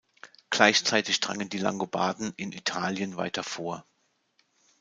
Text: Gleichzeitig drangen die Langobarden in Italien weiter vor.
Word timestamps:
Gleichzeitig 0.49 1.19
drangen 1.19 1.49
die 1.49 1.59
Langobarden 1.59 2.33
in 2.35 2.53
Italien 2.53 3.17
weiter 3.17 3.43
vor. 3.43 3.85